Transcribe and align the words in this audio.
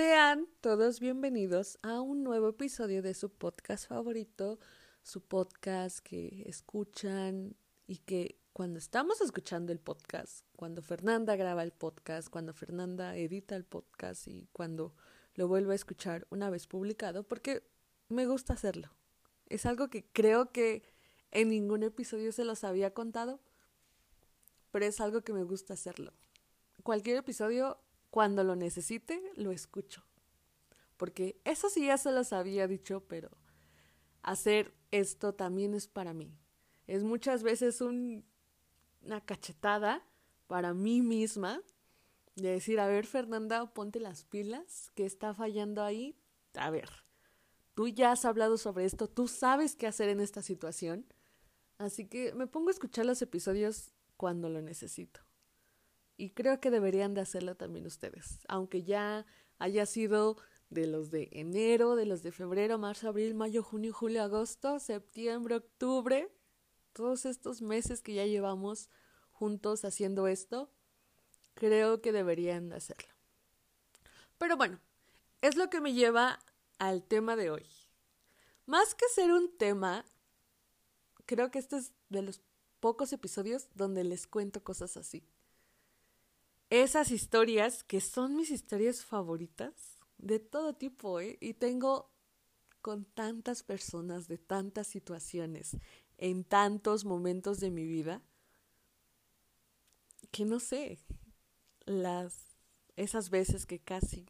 Sean 0.00 0.48
todos 0.62 0.98
bienvenidos 0.98 1.78
a 1.82 2.00
un 2.00 2.24
nuevo 2.24 2.48
episodio 2.48 3.02
de 3.02 3.12
su 3.12 3.28
podcast 3.28 3.86
favorito, 3.86 4.58
su 5.02 5.20
podcast 5.20 5.98
que 5.98 6.42
escuchan 6.46 7.54
y 7.86 7.98
que 7.98 8.40
cuando 8.54 8.78
estamos 8.78 9.20
escuchando 9.20 9.72
el 9.72 9.78
podcast, 9.78 10.46
cuando 10.56 10.80
Fernanda 10.80 11.36
graba 11.36 11.62
el 11.62 11.72
podcast, 11.72 12.30
cuando 12.30 12.54
Fernanda 12.54 13.14
edita 13.14 13.56
el 13.56 13.66
podcast 13.66 14.26
y 14.26 14.48
cuando 14.54 14.94
lo 15.34 15.48
vuelvo 15.48 15.72
a 15.72 15.74
escuchar 15.74 16.26
una 16.30 16.48
vez 16.48 16.66
publicado, 16.66 17.22
porque 17.22 17.62
me 18.08 18.24
gusta 18.24 18.54
hacerlo. 18.54 18.88
Es 19.50 19.66
algo 19.66 19.90
que 19.90 20.06
creo 20.14 20.50
que 20.50 20.82
en 21.30 21.50
ningún 21.50 21.82
episodio 21.82 22.32
se 22.32 22.46
los 22.46 22.64
había 22.64 22.94
contado, 22.94 23.38
pero 24.70 24.86
es 24.86 24.98
algo 24.98 25.20
que 25.20 25.34
me 25.34 25.44
gusta 25.44 25.74
hacerlo. 25.74 26.14
Cualquier 26.84 27.18
episodio, 27.18 27.78
cuando 28.10 28.44
lo 28.44 28.56
necesite, 28.56 29.22
lo 29.36 29.52
escucho. 29.52 30.04
Porque 30.96 31.40
eso 31.44 31.70
sí 31.70 31.86
ya 31.86 31.96
se 31.96 32.12
los 32.12 32.32
había 32.32 32.66
dicho, 32.66 33.04
pero 33.08 33.30
hacer 34.22 34.74
esto 34.90 35.34
también 35.34 35.74
es 35.74 35.88
para 35.88 36.12
mí. 36.12 36.36
Es 36.86 37.04
muchas 37.04 37.42
veces 37.42 37.80
un, 37.80 38.24
una 39.02 39.20
cachetada 39.24 40.04
para 40.46 40.74
mí 40.74 41.00
misma 41.00 41.62
de 42.36 42.50
decir, 42.50 42.80
a 42.80 42.86
ver 42.86 43.06
Fernanda, 43.06 43.72
ponte 43.72 44.00
las 44.00 44.24
pilas, 44.24 44.90
¿qué 44.94 45.06
está 45.06 45.34
fallando 45.34 45.82
ahí? 45.82 46.16
A 46.54 46.70
ver, 46.70 46.88
tú 47.74 47.88
ya 47.88 48.12
has 48.12 48.24
hablado 48.24 48.58
sobre 48.58 48.84
esto, 48.84 49.08
tú 49.08 49.28
sabes 49.28 49.76
qué 49.76 49.86
hacer 49.86 50.08
en 50.08 50.20
esta 50.20 50.42
situación, 50.42 51.06
así 51.78 52.06
que 52.06 52.34
me 52.34 52.46
pongo 52.46 52.68
a 52.68 52.72
escuchar 52.72 53.06
los 53.06 53.22
episodios 53.22 53.92
cuando 54.16 54.48
lo 54.48 54.60
necesito. 54.60 55.20
Y 56.20 56.32
creo 56.32 56.60
que 56.60 56.70
deberían 56.70 57.14
de 57.14 57.22
hacerlo 57.22 57.54
también 57.56 57.86
ustedes, 57.86 58.40
aunque 58.46 58.82
ya 58.82 59.24
haya 59.58 59.86
sido 59.86 60.36
de 60.68 60.86
los 60.86 61.10
de 61.10 61.30
enero, 61.32 61.96
de 61.96 62.04
los 62.04 62.22
de 62.22 62.30
febrero, 62.30 62.76
marzo, 62.76 63.08
abril, 63.08 63.34
mayo, 63.34 63.62
junio, 63.62 63.94
julio, 63.94 64.22
agosto, 64.22 64.80
septiembre, 64.80 65.54
octubre, 65.54 66.30
todos 66.92 67.24
estos 67.24 67.62
meses 67.62 68.02
que 68.02 68.12
ya 68.12 68.26
llevamos 68.26 68.90
juntos 69.30 69.86
haciendo 69.86 70.26
esto, 70.26 70.70
creo 71.54 72.02
que 72.02 72.12
deberían 72.12 72.68
de 72.68 72.76
hacerlo. 72.76 73.14
Pero 74.36 74.58
bueno, 74.58 74.78
es 75.40 75.56
lo 75.56 75.70
que 75.70 75.80
me 75.80 75.94
lleva 75.94 76.38
al 76.78 77.02
tema 77.02 77.34
de 77.34 77.48
hoy. 77.48 77.66
Más 78.66 78.94
que 78.94 79.08
ser 79.14 79.32
un 79.32 79.56
tema, 79.56 80.04
creo 81.24 81.50
que 81.50 81.60
este 81.60 81.78
es 81.78 81.94
de 82.10 82.20
los 82.20 82.42
pocos 82.78 83.14
episodios 83.14 83.70
donde 83.74 84.04
les 84.04 84.26
cuento 84.26 84.62
cosas 84.62 84.98
así. 84.98 85.24
Esas 86.70 87.10
historias 87.10 87.82
que 87.82 88.00
son 88.00 88.36
mis 88.36 88.50
historias 88.50 89.04
favoritas 89.04 89.98
de 90.18 90.38
todo 90.38 90.74
tipo, 90.74 91.20
¿eh? 91.20 91.36
Y 91.40 91.54
tengo 91.54 92.10
con 92.80 93.04
tantas 93.04 93.62
personas, 93.64 94.28
de 94.28 94.38
tantas 94.38 94.86
situaciones, 94.86 95.76
en 96.16 96.44
tantos 96.44 97.04
momentos 97.04 97.58
de 97.58 97.70
mi 97.70 97.84
vida, 97.86 98.22
que 100.30 100.44
no 100.44 100.60
sé, 100.60 101.00
las 101.86 102.46
esas 102.96 103.30
veces 103.30 103.66
que 103.66 103.80
casi, 103.80 104.26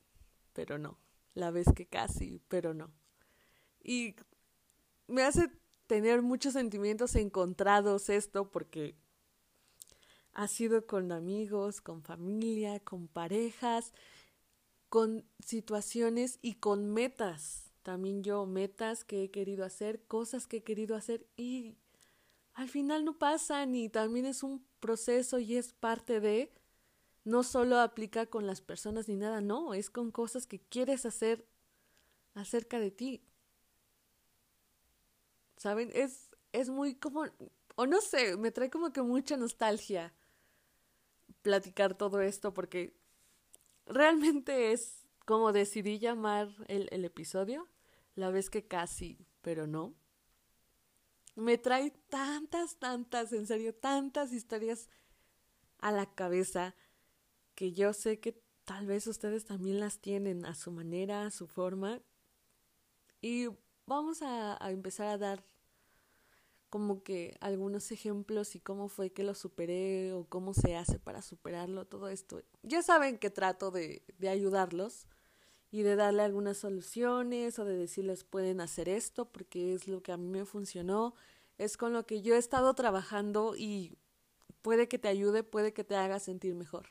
pero 0.53 0.79
no, 0.79 0.99
la 1.35 1.51
vez 1.51 1.67
que 1.75 1.87
casi, 1.87 2.41
pero 2.49 2.73
no. 2.73 2.91
Y 3.83 4.15
me 5.09 5.23
hace 5.23 5.51
tener 5.87 6.23
muchos 6.23 6.55
sentimientos 6.55 7.17
encontrados 7.17 8.09
esto 8.09 8.51
porque 8.51 8.95
ha 10.35 10.49
sido 10.49 10.87
con 10.87 11.13
amigos, 11.13 11.81
con 11.81 12.03
familia, 12.03 12.81
con 12.81 13.09
parejas, 13.09 13.93
con 14.89 15.25
situaciones 15.39 16.39
y 16.43 16.55
con 16.55 16.93
metas. 16.93 17.71
También 17.83 18.23
yo, 18.23 18.47
metas 18.47 19.05
que 19.05 19.25
he 19.25 19.31
querido 19.31 19.65
hacer, 19.65 20.03
cosas 20.03 20.47
que 20.47 20.59
he 20.59 20.63
querido 20.63 20.97
hacer 20.97 21.27
y 21.37 21.77
al 22.55 22.69
final 22.69 23.05
no 23.05 23.19
pasan 23.19 23.75
y 23.75 23.89
también 23.89 24.27
es 24.27 24.43
un 24.43 24.65
proceso 24.81 25.39
y 25.39 25.57
es 25.57 25.73
parte 25.73 26.21
de, 26.21 26.53
no 27.25 27.43
solo 27.43 27.79
aplica 27.79 28.27
con 28.27 28.47
las 28.47 28.61
personas 28.61 29.09
ni 29.09 29.17
nada, 29.17 29.41
no, 29.41 29.75
es 29.75 29.89
con 29.89 30.11
cosas 30.11 30.47
que 30.47 30.61
quieres 30.61 31.07
hacer 31.07 31.47
acerca 32.35 32.79
de 32.79 32.91
ti. 32.91 33.23
¿Saben? 35.57 35.91
Es, 35.95 36.31
es 36.53 36.69
muy 36.69 36.95
como, 36.95 37.25
o 37.77 37.87
no 37.87 38.01
sé, 38.01 38.37
me 38.37 38.51
trae 38.51 38.71
como 38.71 38.93
que 38.93 39.03
mucha 39.03 39.37
nostalgia 39.37 40.13
platicar 41.43 41.97
todo 41.97 42.21
esto 42.21 42.53
porque 42.53 42.95
realmente 43.87 44.73
es 44.73 45.07
como 45.25 45.53
decidí 45.53 45.99
llamar 45.99 46.49
el, 46.69 46.89
el 46.91 47.05
episodio, 47.05 47.69
la 48.15 48.31
vez 48.31 48.51
que 48.51 48.67
casi, 48.67 49.19
pero 49.43 49.67
no. 49.67 49.95
Me 51.37 51.57
trae 51.57 51.91
tantas, 52.09 52.77
tantas, 52.77 53.33
en 53.33 53.47
serio, 53.47 53.75
tantas 53.75 54.33
historias 54.33 54.89
a 55.79 55.93
la 55.93 56.07
cabeza 56.07 56.75
que 57.55 57.73
yo 57.73 57.93
sé 57.93 58.19
que 58.21 58.43
tal 58.65 58.87
vez 58.87 59.07
ustedes 59.07 59.45
también 59.45 59.81
las 59.81 60.01
tienen 60.01 60.45
a 60.47 60.55
su 60.55 60.73
manera, 60.73 61.27
a 61.27 61.31
su 61.31 61.47
forma. 61.47 62.01
Y 63.21 63.49
vamos 63.87 64.23
a, 64.23 64.63
a 64.65 64.71
empezar 64.71 65.09
a 65.09 65.19
dar 65.19 65.45
como 66.71 67.03
que 67.03 67.37
algunos 67.41 67.91
ejemplos 67.91 68.55
y 68.55 68.61
cómo 68.61 68.89
fue 68.89 69.11
que 69.11 69.25
lo 69.25 69.35
superé 69.35 70.13
o 70.13 70.25
cómo 70.25 70.55
se 70.55 70.77
hace 70.77 70.99
para 70.99 71.21
superarlo, 71.21 71.85
todo 71.85 72.09
esto. 72.09 72.43
Ya 72.63 72.83
saben 72.83 73.19
que 73.19 73.29
trato 73.29 73.71
de, 73.73 74.03
de 74.19 74.29
ayudarlos 74.29 75.07
y 75.73 75.83
de 75.83 75.97
darle 75.97 76.23
algunas 76.23 76.59
soluciones 76.59 77.59
o 77.59 77.65
de 77.65 77.77
decirles 77.77 78.25
pueden 78.25 78.61
hacer 78.61 78.89
esto 78.89 79.27
porque 79.27 79.75
es 79.75 79.89
lo 79.89 80.03
que 80.03 80.13
a 80.13 80.17
mí 80.17 80.29
me 80.29 80.45
funcionó, 80.45 81.15
es 81.59 81.77
con 81.77 81.93
lo 81.93 82.07
que 82.07 82.23
yo 82.23 82.35
he 82.35 82.39
estado 82.39 82.73
trabajando 82.75 83.55
y 83.57 83.99
puede 84.63 84.89
que 84.89 84.99
te 84.99 85.09
ayude, 85.09 85.43
puede 85.43 85.73
que 85.73 85.85
te 85.85 85.97
haga 85.97 86.21
sentir 86.21 86.55
mejor. 86.55 86.87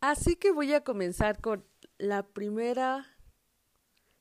Así 0.00 0.36
que 0.36 0.50
voy 0.50 0.72
a 0.72 0.82
comenzar 0.82 1.40
con 1.40 1.64
la 1.98 2.26
primera 2.26 3.06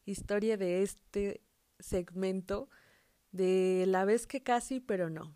historia 0.05 0.57
de 0.57 0.83
este 0.83 1.41
segmento 1.79 2.69
de 3.31 3.85
la 3.87 4.05
vez 4.05 4.27
que 4.27 4.41
casi, 4.41 4.79
pero 4.79 5.09
no. 5.09 5.35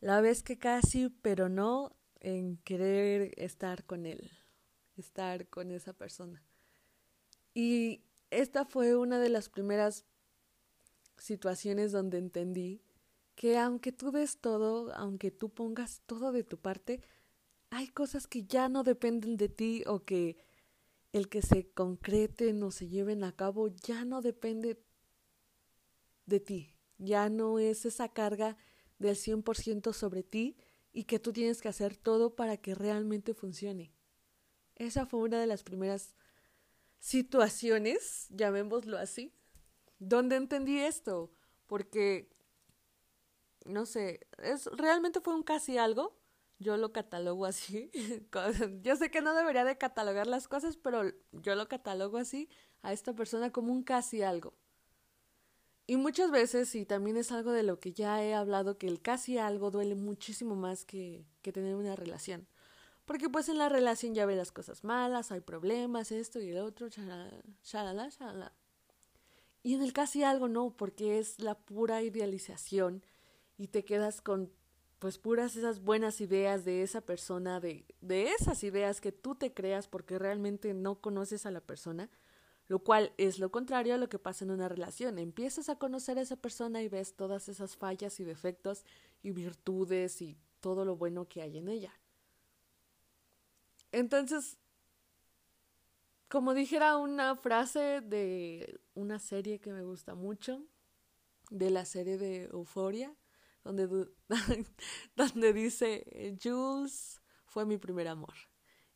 La 0.00 0.20
vez 0.20 0.42
que 0.42 0.58
casi, 0.58 1.08
pero 1.08 1.48
no 1.48 1.96
en 2.20 2.56
querer 2.58 3.32
estar 3.36 3.84
con 3.84 4.06
él, 4.06 4.30
estar 4.96 5.48
con 5.48 5.70
esa 5.70 5.92
persona. 5.92 6.42
Y 7.54 8.02
esta 8.30 8.64
fue 8.64 8.96
una 8.96 9.18
de 9.18 9.28
las 9.28 9.48
primeras 9.48 10.04
situaciones 11.18 11.92
donde 11.92 12.18
entendí 12.18 12.82
que 13.34 13.58
aunque 13.58 13.92
tú 13.92 14.10
des 14.10 14.38
todo, 14.38 14.92
aunque 14.94 15.30
tú 15.30 15.48
pongas 15.48 16.02
todo 16.06 16.32
de 16.32 16.44
tu 16.44 16.58
parte, 16.58 17.00
hay 17.70 17.88
cosas 17.88 18.26
que 18.26 18.44
ya 18.44 18.68
no 18.68 18.82
dependen 18.82 19.36
de 19.36 19.48
ti 19.48 19.82
o 19.86 20.04
que 20.04 20.36
el 21.12 21.28
que 21.28 21.42
se 21.42 21.70
concreten 21.70 22.62
o 22.62 22.70
se 22.70 22.88
lleven 22.88 23.24
a 23.24 23.32
cabo 23.32 23.68
ya 23.68 24.04
no 24.04 24.20
depende 24.22 24.82
de 26.26 26.40
ti, 26.40 26.74
ya 27.00 27.28
no 27.28 27.58
es 27.58 27.86
esa 27.86 28.08
carga 28.08 28.56
del 28.98 29.16
100% 29.16 29.92
sobre 29.92 30.22
ti 30.22 30.56
y 30.92 31.04
que 31.04 31.18
tú 31.18 31.32
tienes 31.32 31.60
que 31.60 31.68
hacer 31.68 31.96
todo 31.96 32.36
para 32.36 32.58
que 32.58 32.74
realmente 32.74 33.34
funcione. 33.34 33.92
Esa 34.76 35.06
fue 35.06 35.20
una 35.20 35.40
de 35.40 35.46
las 35.46 35.62
primeras 35.62 36.14
situaciones, 36.98 38.26
llamémoslo 38.30 38.98
así, 38.98 39.32
donde 39.98 40.36
entendí 40.36 40.78
esto, 40.78 41.32
porque, 41.66 42.30
no 43.64 43.86
sé, 43.86 44.26
es, 44.38 44.66
realmente 44.66 45.20
fue 45.20 45.34
un 45.34 45.42
casi 45.42 45.78
algo, 45.78 46.18
yo 46.58 46.76
lo 46.76 46.92
catalogo 46.92 47.46
así, 47.46 47.90
yo 48.82 48.96
sé 48.96 49.10
que 49.10 49.22
no 49.22 49.34
debería 49.34 49.64
de 49.64 49.78
catalogar 49.78 50.26
las 50.26 50.48
cosas, 50.48 50.76
pero 50.76 51.02
yo 51.32 51.54
lo 51.54 51.68
catalogo 51.68 52.18
así 52.18 52.50
a 52.82 52.92
esta 52.92 53.14
persona 53.14 53.50
como 53.50 53.72
un 53.72 53.82
casi 53.82 54.22
algo. 54.22 54.54
Y 55.90 55.96
muchas 55.96 56.30
veces, 56.30 56.72
y 56.76 56.86
también 56.86 57.16
es 57.16 57.32
algo 57.32 57.50
de 57.50 57.64
lo 57.64 57.80
que 57.80 57.92
ya 57.92 58.22
he 58.22 58.32
hablado, 58.32 58.78
que 58.78 58.86
el 58.86 59.02
casi 59.02 59.38
algo 59.38 59.72
duele 59.72 59.96
muchísimo 59.96 60.54
más 60.54 60.84
que, 60.84 61.26
que 61.42 61.50
tener 61.50 61.74
una 61.74 61.96
relación. 61.96 62.46
Porque 63.06 63.28
pues 63.28 63.48
en 63.48 63.58
la 63.58 63.68
relación 63.68 64.14
ya 64.14 64.24
ve 64.24 64.36
las 64.36 64.52
cosas 64.52 64.84
malas, 64.84 65.32
hay 65.32 65.40
problemas, 65.40 66.12
esto 66.12 66.38
y 66.38 66.50
el 66.50 66.58
otro, 66.58 66.86
shalala, 66.86 68.08
shalala. 68.08 68.52
Y 69.64 69.74
en 69.74 69.82
el 69.82 69.92
casi 69.92 70.22
algo 70.22 70.46
no, 70.46 70.76
porque 70.76 71.18
es 71.18 71.40
la 71.40 71.58
pura 71.58 72.02
idealización 72.02 73.02
y 73.58 73.66
te 73.66 73.84
quedas 73.84 74.20
con 74.20 74.52
pues 75.00 75.18
puras 75.18 75.56
esas 75.56 75.80
buenas 75.80 76.20
ideas 76.20 76.64
de 76.64 76.82
esa 76.84 77.00
persona, 77.00 77.58
de, 77.58 77.84
de 78.00 78.30
esas 78.30 78.62
ideas 78.62 79.00
que 79.00 79.10
tú 79.10 79.34
te 79.34 79.52
creas 79.52 79.88
porque 79.88 80.20
realmente 80.20 80.72
no 80.72 81.00
conoces 81.00 81.46
a 81.46 81.50
la 81.50 81.60
persona 81.60 82.08
lo 82.70 82.78
cual 82.78 83.12
es 83.18 83.40
lo 83.40 83.50
contrario 83.50 83.94
a 83.94 83.98
lo 83.98 84.08
que 84.08 84.20
pasa 84.20 84.44
en 84.44 84.52
una 84.52 84.68
relación. 84.68 85.18
Empiezas 85.18 85.68
a 85.68 85.74
conocer 85.74 86.18
a 86.18 86.20
esa 86.20 86.36
persona 86.36 86.80
y 86.80 86.88
ves 86.88 87.16
todas 87.16 87.48
esas 87.48 87.76
fallas 87.76 88.20
y 88.20 88.24
defectos 88.24 88.84
y 89.24 89.32
virtudes 89.32 90.22
y 90.22 90.36
todo 90.60 90.84
lo 90.84 90.94
bueno 90.94 91.26
que 91.26 91.42
hay 91.42 91.58
en 91.58 91.66
ella. 91.66 91.92
Entonces, 93.90 94.56
como 96.28 96.54
dijera 96.54 96.96
una 96.96 97.34
frase 97.34 98.02
de 98.02 98.80
una 98.94 99.18
serie 99.18 99.58
que 99.58 99.72
me 99.72 99.82
gusta 99.82 100.14
mucho, 100.14 100.62
de 101.50 101.70
la 101.70 101.84
serie 101.84 102.18
de 102.18 102.44
Euforia, 102.52 103.12
donde, 103.64 103.88
donde 105.16 105.52
dice, 105.52 106.38
Jules 106.40 107.20
fue 107.46 107.66
mi 107.66 107.78
primer 107.78 108.06
amor. 108.06 108.34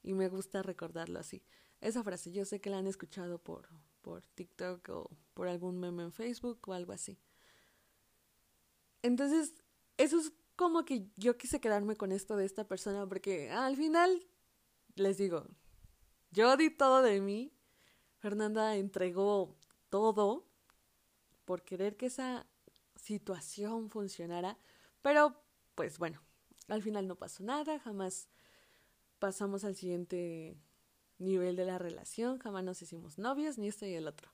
Y 0.01 0.15
me 0.15 0.29
gusta 0.29 0.63
recordarlo 0.63 1.19
así. 1.19 1.43
Esa 1.85 2.03
frase, 2.03 2.33
yo 2.33 2.47
sé 2.47 2.63
que 2.63 2.71
la 2.71 2.79
han 2.79 2.87
escuchado 2.87 3.39
por, 3.39 3.69
por 4.01 4.27
TikTok 4.27 4.89
o 4.89 5.11
por 5.35 5.49
algún 5.49 5.79
meme 5.79 6.03
en 6.05 6.13
Facebook 6.13 6.59
o 6.67 6.73
algo 6.73 6.95
así. 6.95 7.19
Entonces, 9.03 9.53
eso 9.99 10.19
es 10.19 10.33
como 10.57 10.87
que 10.87 11.11
yo 11.17 11.37
quise 11.37 11.61
quedarme 11.61 11.95
con 11.95 12.11
esto 12.11 12.37
de 12.37 12.47
esta 12.47 12.67
persona 12.67 13.07
porque 13.07 13.51
al 13.51 13.77
final, 13.77 14.27
les 14.95 15.19
digo, 15.19 15.47
yo 16.31 16.57
di 16.57 16.71
todo 16.71 17.03
de 17.03 17.21
mí. 17.21 17.53
Fernanda 18.17 18.77
entregó 18.77 19.55
todo 19.91 20.47
por 21.45 21.65
querer 21.65 21.99
que 21.99 22.07
esa 22.07 22.47
situación 22.97 23.91
funcionara. 23.91 24.57
Pero, 25.03 25.39
pues 25.75 25.99
bueno, 25.99 26.23
al 26.69 26.83
final 26.83 27.07
no 27.07 27.17
pasó 27.17 27.43
nada, 27.43 27.79
jamás 27.79 28.31
pasamos 29.19 29.65
al 29.65 29.77
siguiente 29.77 30.57
nivel 31.19 31.57
de 31.57 31.65
la 31.65 31.79
relación, 31.79 32.39
jamás 32.39 32.65
nos 32.65 32.83
hicimos 32.83 33.19
novios, 33.19 33.59
ni 33.59 33.69
esto 33.69 33.87
y 33.87 33.95
el 33.95 34.09
otro. 34.09 34.31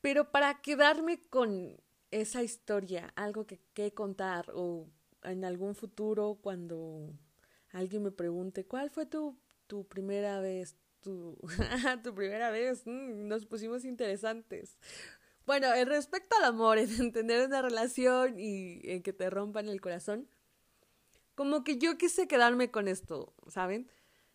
Pero 0.00 0.30
para 0.30 0.60
quedarme 0.60 1.20
con 1.28 1.76
esa 2.10 2.42
historia, 2.42 3.12
algo 3.16 3.46
que, 3.46 3.60
que 3.74 3.92
contar 3.92 4.50
o 4.54 4.88
en 5.22 5.44
algún 5.44 5.74
futuro 5.74 6.38
cuando 6.40 7.12
alguien 7.70 8.02
me 8.02 8.10
pregunte 8.10 8.66
cuál 8.66 8.90
fue 8.90 9.06
tu, 9.06 9.38
tu 9.66 9.86
primera 9.86 10.40
vez, 10.40 10.76
tu, 11.00 11.38
tu 12.02 12.14
primera 12.14 12.50
vez, 12.50 12.86
mm, 12.86 13.26
nos 13.28 13.46
pusimos 13.46 13.84
interesantes. 13.84 14.78
Bueno, 15.46 15.72
en 15.74 15.86
respecto 15.88 16.36
al 16.36 16.44
amor, 16.44 16.78
en 16.78 16.90
entender 17.00 17.46
una 17.46 17.62
relación 17.62 18.38
y 18.38 18.80
en 18.84 19.02
que 19.02 19.12
te 19.12 19.30
rompan 19.30 19.68
el 19.68 19.80
corazón, 19.80 20.28
como 21.34 21.64
que 21.64 21.78
yo 21.78 21.96
quise 21.96 22.28
quedarme 22.28 22.70
con 22.70 22.88
esto, 22.88 23.34
¿saben? 23.48 23.90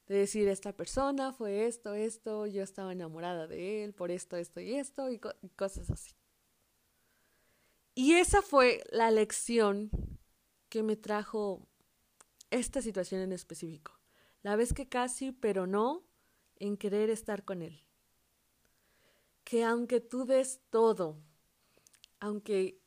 De 0.08 0.16
decir, 0.16 0.48
esta 0.48 0.72
persona 0.72 1.34
fue 1.34 1.68
esto, 1.68 1.94
esto, 1.94 2.48
yo 2.48 2.64
estaba 2.64 2.94
enamorada 2.94 3.48
de 3.48 3.84
él 3.84 3.94
por 3.94 4.10
esto, 4.10 4.38
esto 4.38 4.62
y 4.62 4.74
esto, 4.74 5.10
y, 5.12 5.20
cosas 5.56 5.90
así. 5.90 6.16
Y 7.94 8.14
esa 8.14 8.42
fue 8.42 8.84
la 8.92 9.12
lección 9.12 9.90
que 10.70 10.84
me 10.84 10.96
trajo 10.96 11.68
esta 12.52 12.82
situación 12.82 13.22
en 13.22 13.34
específico. 13.34 14.00
La 14.44 14.56
vez 14.56 14.74
que 14.74 14.88
casi, 14.88 15.32
pero 15.32 15.68
no, 15.68 16.04
en 16.56 16.78
querer 16.78 17.10
estar 17.10 17.44
con 17.44 17.62
él 17.62 17.88
que 19.48 19.64
aunque 19.64 20.02
tú 20.02 20.26
des 20.26 20.60
todo, 20.70 21.24
aunque 22.20 22.82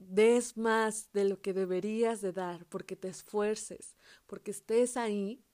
des 0.00 0.56
más 0.56 1.12
de 1.12 1.24
lo 1.24 1.40
que 1.40 1.52
deberías 1.52 2.20
de 2.20 2.32
dar, 2.32 2.66
porque 2.66 2.96
te 2.96 3.06
esfuerces, 3.06 3.94
porque 4.26 4.50
estés 4.50 4.96
ahí, 4.96 5.44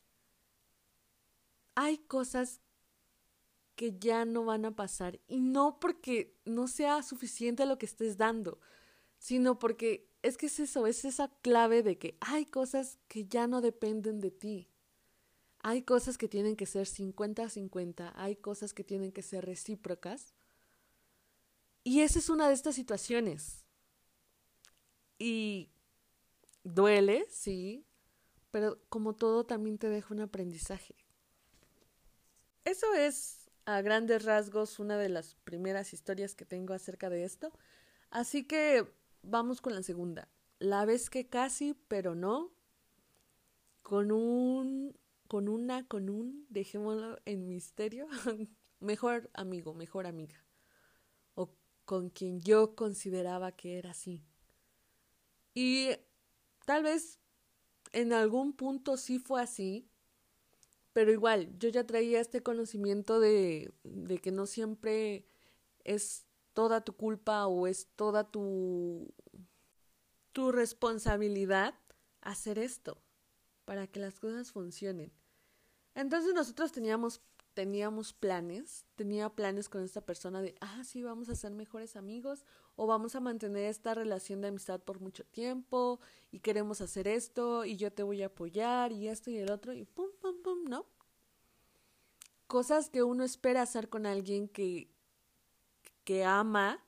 hay 1.78 1.98
cosas 1.98 2.60
que 3.76 3.96
ya 4.00 4.25
no 4.25 4.44
van 4.44 4.64
a 4.64 4.75
pasar. 4.75 5.20
Y 5.28 5.38
no 5.38 5.78
porque 5.78 6.36
no 6.44 6.66
sea 6.66 7.04
suficiente 7.04 7.66
lo 7.66 7.78
que 7.78 7.86
estés 7.86 8.16
dando, 8.16 8.58
sino 9.19 9.60
porque 9.60 10.10
es 10.22 10.36
que 10.36 10.46
es 10.46 10.58
eso, 10.58 10.88
es 10.88 11.04
esa 11.04 11.28
clave 11.40 11.84
de 11.84 11.96
que 11.96 12.19
hay 12.20 12.46
cosas 12.46 12.98
que 13.06 13.26
ya 13.26 13.46
no 13.46 13.60
dependen 13.60 14.19
de 14.19 14.32
ti. 14.32 14.69
Hay 15.60 15.82
cosas 15.82 16.19
que 16.19 16.26
tienen 16.26 16.56
que 16.56 16.66
ser 16.66 16.88
50-50, 16.88 18.12
hay 18.16 18.34
cosas 18.34 18.74
que 18.74 18.82
tienen 18.82 19.12
que 19.12 19.22
ser 19.22 19.46
recíprocas 19.46 20.34
y 21.84 22.00
esa 22.00 22.19
es 22.19 22.28
una 22.28 22.48
de 22.48 22.54
estas 22.54 22.74
situaciones. 22.74 23.64
Y 25.16 25.70
duele, 26.64 27.24
sí, 27.31 27.86
pero 28.50 28.81
como 28.88 29.14
todo 29.14 29.46
también 29.46 29.78
te 29.78 29.88
deja 29.88 30.12
un 30.12 30.20
aprendizaje. 30.20 30.96
Eso 32.69 32.94
es 32.94 33.50
a 33.65 33.81
grandes 33.82 34.25
rasgos 34.25 34.79
una 34.79 34.97
de 34.97 35.09
las 35.09 35.35
primeras 35.44 35.93
historias 35.93 36.35
que 36.35 36.44
tengo 36.44 36.75
acerca 36.75 37.11
de 37.11 37.25
esto. 37.25 37.53
Así 38.11 38.44
que 38.44 38.87
vamos 39.23 39.61
con 39.61 39.75
la 39.75 39.82
segunda. 39.82 40.29
La 40.59 40.85
vez 40.85 41.11
que 41.11 41.29
casi, 41.29 41.75
pero 41.88 42.15
no, 42.15 42.53
con 43.82 44.12
un, 44.12 44.97
con 45.29 45.49
una, 45.49 45.87
con 45.87 46.11
un, 46.11 46.47
dejémoslo 46.49 47.19
en 47.25 47.49
misterio, 47.49 48.06
mejor 48.81 49.31
amigo, 49.35 49.75
mejor 49.75 50.06
amiga 50.06 50.44
con 51.88 52.11
quien 52.11 52.43
yo 52.43 52.75
consideraba 52.75 53.53
que 53.53 53.79
era 53.79 53.93
así. 53.93 54.23
Y 55.55 55.88
tal 56.67 56.82
vez 56.82 57.19
en 57.93 58.12
algún 58.12 58.53
punto 58.53 58.99
sí 58.99 59.19
fue 59.19 59.41
así, 59.41 59.88
pero 60.98 61.12
igual 61.12 61.56
yo 61.60 61.68
ya 61.68 61.86
traía 61.86 62.18
este 62.18 62.42
conocimiento 62.42 63.20
de, 63.20 63.72
de 63.84 64.18
que 64.18 64.32
no 64.32 64.46
siempre 64.46 65.24
es 65.84 66.26
toda 66.54 66.80
tu 66.80 66.96
culpa 66.96 67.46
o 67.46 67.68
es 67.68 67.86
toda 67.94 68.32
tu, 68.32 69.14
tu 70.32 70.50
responsabilidad 70.50 71.76
hacer 72.20 72.58
esto 72.58 73.00
para 73.64 73.86
que 73.86 74.00
las 74.00 74.18
cosas 74.18 74.50
funcionen. 74.50 75.12
Entonces 75.94 76.34
nosotros 76.34 76.72
teníamos 76.72 77.22
teníamos 77.54 78.12
planes, 78.12 78.84
tenía 78.96 79.28
planes 79.28 79.68
con 79.68 79.84
esta 79.84 80.00
persona 80.00 80.42
de, 80.42 80.56
ah, 80.60 80.82
sí, 80.82 81.04
vamos 81.04 81.28
a 81.28 81.36
ser 81.36 81.52
mejores 81.52 81.94
amigos 81.94 82.44
o 82.80 82.86
vamos 82.86 83.16
a 83.16 83.20
mantener 83.20 83.64
esta 83.64 83.92
relación 83.92 84.40
de 84.40 84.48
amistad 84.48 84.80
por 84.80 85.00
mucho 85.00 85.25
tiempo 85.25 85.98
y 86.30 86.38
queremos 86.38 86.80
hacer 86.80 87.08
esto 87.08 87.64
y 87.64 87.76
yo 87.76 87.92
te 87.92 88.04
voy 88.04 88.22
a 88.22 88.26
apoyar 88.26 88.92
y 88.92 89.08
esto 89.08 89.32
y 89.32 89.36
el 89.38 89.50
otro 89.50 89.72
y 89.72 89.84
pum, 89.84 90.10
pum, 90.20 90.40
pum, 90.44 90.62
¿no? 90.69 90.86
Cosas 92.46 92.88
que 92.88 93.02
uno 93.02 93.25
espera 93.25 93.62
hacer 93.62 93.88
con 93.88 94.06
alguien 94.06 94.46
que, 94.46 94.92
que 96.04 96.25
ama 96.25 96.80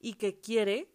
y 0.00 0.14
que 0.14 0.40
quiere 0.40 0.90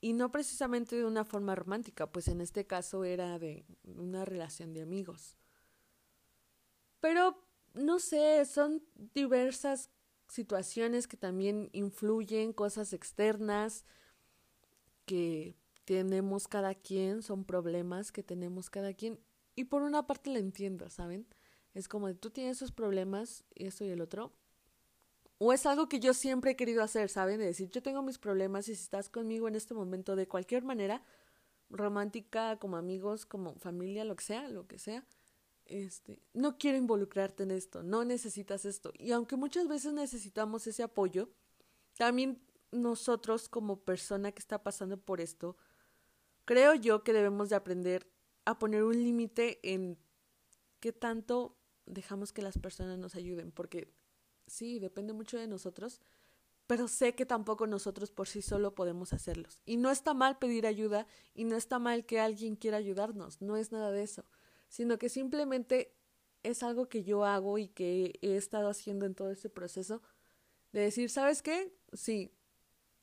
y 0.00 0.14
no 0.14 0.32
precisamente 0.32 0.96
de 0.96 1.04
una 1.04 1.26
forma 1.26 1.54
romántica, 1.54 2.10
pues 2.10 2.28
en 2.28 2.40
este 2.40 2.66
caso 2.66 3.04
era 3.04 3.38
de 3.38 3.66
una 3.84 4.24
relación 4.24 4.72
de 4.72 4.80
amigos. 4.80 5.36
Pero 7.00 7.44
no 7.74 7.98
sé, 7.98 8.46
son 8.46 8.82
diversas 9.12 9.90
situaciones 10.28 11.08
que 11.08 11.16
también 11.16 11.70
influyen, 11.72 12.52
cosas 12.52 12.92
externas 12.92 13.84
que 15.04 15.56
tenemos 15.84 16.48
cada 16.48 16.74
quien, 16.74 17.22
son 17.22 17.44
problemas 17.44 18.12
que 18.12 18.22
tenemos 18.22 18.70
cada 18.70 18.92
quien. 18.92 19.18
Y 19.56 19.64
por 19.64 19.82
una 19.82 20.06
parte 20.06 20.30
la 20.30 20.38
entiendo, 20.38 20.90
¿saben? 20.90 21.26
Es 21.74 21.88
como 21.88 22.08
de 22.08 22.14
tú 22.14 22.30
tienes 22.30 22.58
esos 22.58 22.72
problemas 22.72 23.44
y 23.54 23.66
esto 23.66 23.84
y 23.84 23.88
el 23.88 24.00
otro. 24.00 24.32
O 25.38 25.52
es 25.52 25.66
algo 25.66 25.88
que 25.88 26.00
yo 26.00 26.14
siempre 26.14 26.52
he 26.52 26.56
querido 26.56 26.82
hacer, 26.82 27.08
¿saben? 27.08 27.38
De 27.38 27.46
decir, 27.46 27.70
yo 27.70 27.82
tengo 27.82 28.02
mis 28.02 28.18
problemas 28.18 28.68
y 28.68 28.74
si 28.74 28.82
estás 28.82 29.08
conmigo 29.08 29.48
en 29.48 29.54
este 29.54 29.74
momento 29.74 30.16
de 30.16 30.26
cualquier 30.26 30.64
manera, 30.64 31.02
romántica, 31.70 32.58
como 32.58 32.76
amigos, 32.76 33.26
como 33.26 33.54
familia, 33.56 34.04
lo 34.04 34.16
que 34.16 34.24
sea, 34.24 34.48
lo 34.48 34.66
que 34.66 34.78
sea, 34.78 35.04
este, 35.68 36.22
no 36.32 36.58
quiero 36.58 36.78
involucrarte 36.78 37.42
en 37.42 37.50
esto, 37.50 37.82
no 37.82 38.04
necesitas 38.04 38.64
esto. 38.64 38.92
Y 38.98 39.12
aunque 39.12 39.36
muchas 39.36 39.68
veces 39.68 39.92
necesitamos 39.92 40.66
ese 40.66 40.82
apoyo, 40.82 41.30
también 41.96 42.42
nosotros 42.72 43.48
como 43.48 43.84
persona 43.84 44.32
que 44.32 44.40
está 44.40 44.62
pasando 44.62 44.98
por 44.98 45.20
esto, 45.20 45.56
creo 46.44 46.74
yo 46.74 47.04
que 47.04 47.12
debemos 47.12 47.50
de 47.50 47.56
aprender 47.56 48.10
a 48.44 48.58
poner 48.58 48.82
un 48.82 48.96
límite 48.96 49.60
en 49.62 49.98
qué 50.80 50.92
tanto 50.92 51.58
dejamos 51.86 52.32
que 52.32 52.42
las 52.42 52.58
personas 52.58 52.98
nos 52.98 53.14
ayuden, 53.14 53.52
porque 53.52 53.92
sí, 54.46 54.78
depende 54.78 55.12
mucho 55.12 55.38
de 55.38 55.46
nosotros, 55.46 56.00
pero 56.66 56.88
sé 56.88 57.14
que 57.14 57.24
tampoco 57.24 57.66
nosotros 57.66 58.10
por 58.10 58.28
sí 58.28 58.42
solo 58.42 58.74
podemos 58.74 59.12
hacerlos. 59.12 59.60
Y 59.64 59.78
no 59.78 59.90
está 59.90 60.12
mal 60.12 60.38
pedir 60.38 60.66
ayuda 60.66 61.06
y 61.34 61.44
no 61.44 61.56
está 61.56 61.78
mal 61.78 62.04
que 62.04 62.20
alguien 62.20 62.56
quiera 62.56 62.76
ayudarnos, 62.76 63.40
no 63.40 63.56
es 63.56 63.72
nada 63.72 63.90
de 63.90 64.02
eso 64.02 64.24
sino 64.68 64.98
que 64.98 65.08
simplemente 65.08 65.94
es 66.42 66.62
algo 66.62 66.88
que 66.88 67.04
yo 67.04 67.24
hago 67.24 67.58
y 67.58 67.68
que 67.68 68.18
he 68.22 68.36
estado 68.36 68.68
haciendo 68.68 69.06
en 69.06 69.14
todo 69.14 69.30
este 69.30 69.50
proceso 69.50 70.02
de 70.72 70.80
decir, 70.80 71.10
¿sabes 71.10 71.42
qué? 71.42 71.74
Sí, 71.92 72.32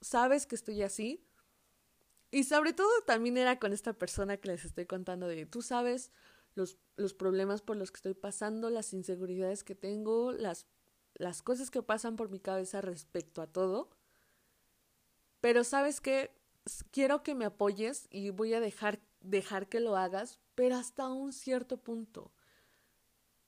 sabes 0.02 0.46
que 0.46 0.56
estoy 0.56 0.82
así. 0.84 1.26
Y 2.32 2.44
sobre 2.44 2.74
todo 2.74 2.90
también 3.06 3.38
era 3.38 3.60
con 3.60 3.74
esta 3.74 3.94
persona 3.94 4.38
que 4.38 4.50
les 4.50 4.66
estoy 4.66 4.86
contando 4.86 5.28
de, 5.28 5.46
tú 5.46 5.62
sabes 5.62 6.12
los, 6.54 6.78
los 6.96 7.14
problemas 7.14 7.62
por 7.62 7.78
los 7.78 7.92
que 7.92 7.98
estoy 7.98 8.14
pasando, 8.14 8.70
las 8.70 8.94
inseguridades 8.94 9.64
que 9.64 9.76
tengo, 9.76 10.32
las, 10.32 10.66
las 11.14 11.42
cosas 11.42 11.72
que 11.72 11.82
pasan 11.82 12.16
por 12.16 12.30
mi 12.30 12.40
cabeza 12.40 12.82
respecto 12.82 13.42
a 13.42 13.48
todo. 13.48 13.90
Pero 15.42 15.64
sabes 15.64 16.02
qué? 16.02 16.32
quiero 16.92 17.24
que 17.24 17.36
me 17.36 17.46
apoyes 17.46 18.08
y 18.10 18.30
voy 18.30 18.54
a 18.54 18.60
dejar, 18.60 19.00
dejar 19.22 19.68
que 19.68 19.80
lo 19.80 19.96
hagas 19.96 20.40
pero 20.56 20.76
hasta 20.76 21.08
un 21.10 21.34
cierto 21.34 21.78
punto. 21.78 22.32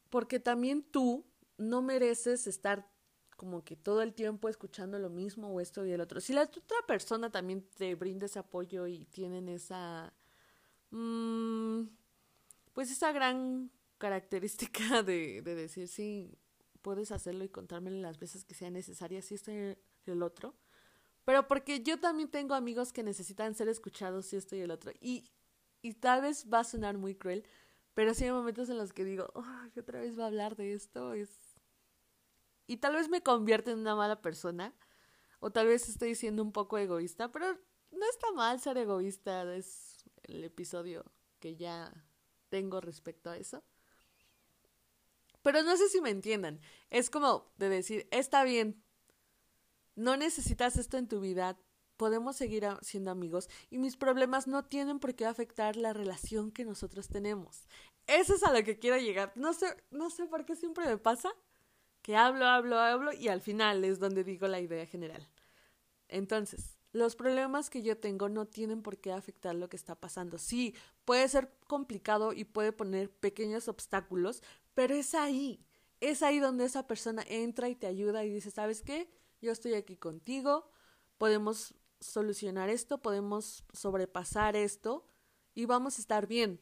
Porque 0.09 0.39
también 0.39 0.83
tú 0.83 1.25
no 1.57 1.81
mereces 1.81 2.47
estar 2.47 2.87
como 3.35 3.63
que 3.63 3.75
todo 3.75 4.01
el 4.01 4.13
tiempo 4.13 4.49
escuchando 4.49 4.99
lo 4.99 5.09
mismo 5.09 5.49
o 5.49 5.61
esto 5.61 5.85
y 5.85 5.91
el 5.91 6.01
otro. 6.01 6.19
Si 6.19 6.33
la 6.33 6.43
otra 6.43 6.77
persona 6.87 7.31
también 7.31 7.61
te 7.77 7.95
brinda 7.95 8.25
ese 8.25 8.39
apoyo 8.39 8.87
y 8.87 9.05
tienen 9.05 9.47
esa... 9.47 10.13
Mmm, 10.91 11.83
pues 12.73 12.91
esa 12.91 13.11
gran 13.11 13.71
característica 13.97 15.01
de, 15.03 15.41
de 15.41 15.55
decir, 15.55 15.87
sí, 15.87 16.37
puedes 16.81 17.11
hacerlo 17.11 17.43
y 17.43 17.49
contármelo 17.49 17.97
las 17.97 18.17
veces 18.19 18.43
que 18.45 18.55
sea 18.55 18.69
necesaria, 18.69 19.21
si 19.21 19.35
esto 19.35 19.51
y 19.51 19.75
el 20.05 20.23
otro. 20.23 20.55
Pero 21.25 21.47
porque 21.47 21.83
yo 21.83 21.99
también 21.99 22.29
tengo 22.29 22.55
amigos 22.55 22.93
que 22.93 23.03
necesitan 23.03 23.53
ser 23.53 23.67
escuchados, 23.67 24.27
si 24.27 24.37
esto 24.37 24.55
y 24.55 24.61
el 24.61 24.71
otro. 24.71 24.93
Y, 25.01 25.29
y 25.81 25.93
tal 25.93 26.21
vez 26.21 26.47
va 26.51 26.59
a 26.59 26.63
sonar 26.63 26.97
muy 26.97 27.15
cruel, 27.15 27.45
pero 27.93 28.13
sí 28.13 28.25
hay 28.25 28.31
momentos 28.31 28.69
en 28.69 28.77
los 28.77 28.93
que 28.93 29.05
digo, 29.05 29.29
oh, 29.33 29.45
otra 29.77 29.99
vez 29.99 30.17
va 30.17 30.25
a 30.25 30.27
hablar 30.27 30.55
de 30.55 30.73
esto, 30.73 31.13
es 31.13 31.57
y 32.67 32.77
tal 32.77 32.95
vez 32.95 33.09
me 33.09 33.23
convierte 33.23 33.71
en 33.71 33.79
una 33.79 33.95
mala 33.95 34.21
persona, 34.21 34.75
o 35.39 35.51
tal 35.51 35.67
vez 35.67 35.87
estoy 35.87 36.15
siendo 36.15 36.43
un 36.43 36.51
poco 36.51 36.77
egoísta, 36.77 37.31
pero 37.31 37.57
no 37.91 38.05
está 38.09 38.31
mal 38.33 38.59
ser 38.59 38.77
egoísta, 38.77 39.55
es 39.55 40.03
el 40.23 40.43
episodio 40.43 41.05
que 41.39 41.55
ya 41.55 42.05
tengo 42.49 42.81
respecto 42.81 43.29
a 43.29 43.37
eso. 43.37 43.63
Pero 45.41 45.63
no 45.63 45.77
sé 45.77 45.87
si 45.87 46.01
me 46.01 46.09
entiendan, 46.09 46.59
es 46.89 47.09
como 47.09 47.53
de 47.57 47.69
decir, 47.69 48.07
está 48.11 48.43
bien, 48.43 48.83
no 49.95 50.17
necesitas 50.17 50.75
esto 50.75 50.97
en 50.97 51.07
tu 51.07 51.21
vida, 51.21 51.57
podemos 51.97 52.35
seguir 52.35 52.65
siendo 52.81 53.11
amigos 53.11 53.49
y 53.69 53.77
mis 53.79 53.97
problemas 53.97 54.47
no 54.47 54.63
tienen 54.63 54.99
por 54.99 55.15
qué 55.15 55.25
afectar 55.25 55.75
la 55.75 55.93
relación 55.93 56.51
que 56.51 56.63
nosotros 56.63 57.07
tenemos. 57.07 57.67
Eso 58.05 58.35
es 58.35 58.43
a 58.43 58.53
lo 58.53 58.63
que 58.63 58.79
quiero 58.79 58.97
llegar. 58.97 59.33
No 59.35 59.53
sé, 59.53 59.75
no 59.91 60.09
sé 60.09 60.25
por 60.27 60.45
qué 60.45 60.55
siempre 60.55 60.85
me 60.85 60.97
pasa, 60.97 61.29
que 62.01 62.15
hablo, 62.15 62.45
hablo, 62.45 62.79
hablo 62.79 63.11
y 63.11 63.27
al 63.27 63.41
final 63.41 63.83
es 63.83 63.99
donde 63.99 64.23
digo 64.23 64.47
la 64.47 64.61
idea 64.61 64.85
general. 64.85 65.27
Entonces, 66.07 66.77
los 66.93 67.15
problemas 67.15 67.69
que 67.69 67.83
yo 67.83 67.97
tengo 67.97 68.29
no 68.29 68.47
tienen 68.47 68.81
por 68.81 68.97
qué 68.97 69.11
afectar 69.11 69.55
lo 69.55 69.69
que 69.69 69.75
está 69.75 69.95
pasando. 69.95 70.37
Sí, 70.37 70.73
puede 71.05 71.27
ser 71.27 71.51
complicado 71.67 72.33
y 72.33 72.45
puede 72.45 72.71
poner 72.71 73.11
pequeños 73.11 73.67
obstáculos, 73.67 74.41
pero 74.73 74.95
es 74.95 75.13
ahí, 75.13 75.65
es 75.99 76.23
ahí 76.23 76.39
donde 76.39 76.65
esa 76.65 76.87
persona 76.87 77.23
entra 77.27 77.69
y 77.69 77.75
te 77.75 77.87
ayuda 77.87 78.23
y 78.23 78.29
dice, 78.29 78.51
¿sabes 78.51 78.81
qué? 78.81 79.09
Yo 79.41 79.51
estoy 79.51 79.73
aquí 79.73 79.97
contigo, 79.97 80.71
podemos 81.17 81.75
solucionar 81.99 82.69
esto, 82.69 83.01
podemos 83.01 83.63
sobrepasar 83.73 84.55
esto 84.55 85.05
y 85.53 85.65
vamos 85.65 85.97
a 85.97 86.01
estar 86.01 86.27
bien. 86.27 86.59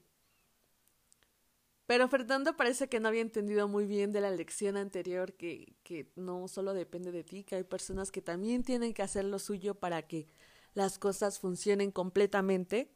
Pero 1.86 2.08
Fernando 2.08 2.56
parece 2.56 2.90
que 2.90 3.00
no 3.00 3.08
había 3.08 3.22
entendido 3.22 3.68
muy 3.68 3.86
bien 3.86 4.12
de 4.12 4.22
la 4.22 4.32
lección 4.32 4.76
anterior 4.76 5.34
que, 5.34 5.76
que 5.84 6.12
no 6.16 6.48
solo 6.48 6.74
depende 6.74 7.12
de 7.12 7.24
ti, 7.24 7.44
que 7.44 7.56
hay 7.56 7.64
personas 7.64 8.12
que 8.12 8.22
también 8.22 8.64
tienen 8.64 8.94
que 8.94 9.04
hacer 9.04 9.26
lo 9.26 9.38
suyo 9.38 9.76
para 9.76 10.08
que 10.08 10.28
las 10.74 10.98
cosas 10.98 11.40
funcionen 11.40 11.92
completamente. 11.92 12.92